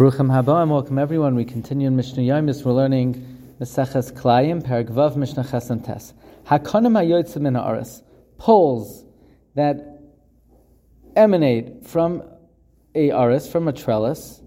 [0.00, 1.34] Baruchim haba and welcome everyone.
[1.34, 2.64] We continue in Mishnah Yomis.
[2.64, 3.16] We're learning
[3.60, 6.14] Meseches Klayim, Peragvav, Mishnah Chesam Tes.
[6.46, 8.02] Hakonim hayotzim in ha'aretz.
[8.38, 9.04] Poles
[9.56, 10.00] that
[11.16, 12.22] emanate from
[12.94, 14.40] a aris, from a trellis,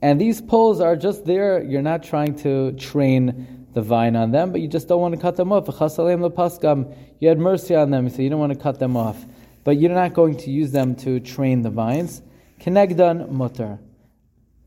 [0.00, 1.60] and these poles are just there.
[1.60, 5.20] You're not trying to train the vine on them, but you just don't want to
[5.20, 5.66] cut them off.
[5.66, 9.26] You had mercy on them, so you don't want to cut them off.
[9.64, 12.22] But you're not going to use them to train the vines.
[12.60, 13.80] Kenegdan mutter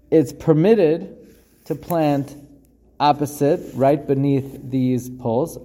[0.10, 1.16] it's permitted
[1.66, 2.36] to plant
[3.00, 5.58] opposite, right beneath these poles.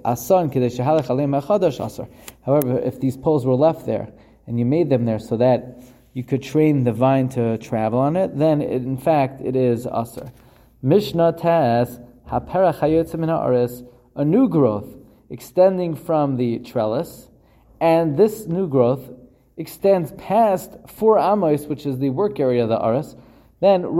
[2.45, 4.13] However, if these poles were left there
[4.47, 8.17] and you made them there so that you could train the vine to travel on
[8.17, 10.31] it, then it, in fact it is asr.
[10.83, 11.99] Mishnah tas
[14.15, 14.89] a new growth
[15.31, 17.29] extending from the trellis,
[17.81, 19.11] and this new growth
[19.57, 23.17] extends past four amos, which is the work area of the aris,
[23.63, 23.95] then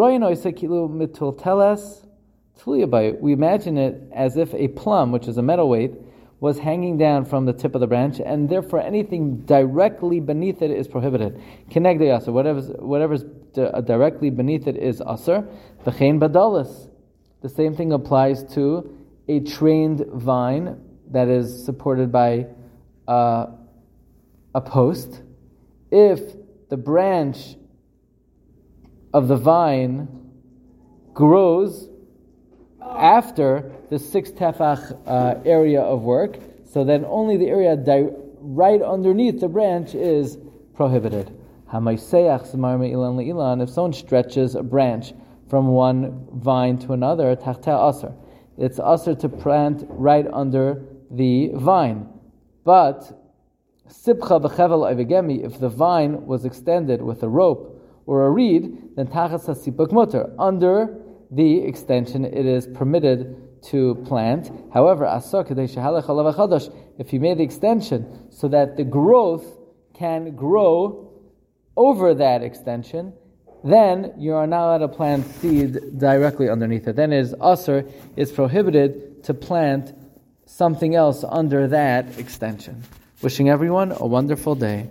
[3.21, 5.93] we imagine it as if a plumb, which is a metal weight,
[6.41, 10.73] was hanging down from the tip of the branch, and therefore anything directly beneath it
[10.73, 11.41] is prohibited.
[11.71, 15.47] Kinegde aser, whatever's, whatever's directly beneath it is aser.
[15.85, 18.93] The same thing applies to
[19.29, 20.81] a trained vine
[21.13, 22.47] that is supported by
[23.07, 23.47] uh,
[24.53, 25.23] a post.
[25.93, 26.21] If
[26.69, 27.55] the branch
[29.13, 30.09] of the vine
[31.13, 31.89] grows
[32.81, 38.09] after the six tefach uh, area of work, so then only the area di-
[38.41, 40.39] right underneath the branch is
[40.75, 41.31] prohibited.
[41.75, 42.01] If
[43.71, 45.15] someone stretches a branch
[45.49, 52.09] from one vine to another, it's aser to plant right under the vine.
[52.65, 53.19] But
[53.87, 54.07] if
[55.61, 60.33] the vine was extended with a rope or a reed, then tachas hasipuk mutter.
[60.39, 60.99] Under
[61.31, 64.51] the extension, it is permitted to plant.
[64.73, 69.45] However, if you made the extension so that the growth
[69.95, 71.13] can grow
[71.77, 73.13] over that extension,
[73.65, 76.97] then you are not allowed to plant seed directly underneath it.
[76.97, 79.95] Then it is usr, it's prohibited to plant
[80.45, 82.83] something else under that extension.
[83.23, 84.91] Wishing everyone a wonderful day.